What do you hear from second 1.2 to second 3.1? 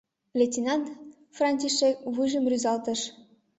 Франтишек вуйжым рӱзалтыш.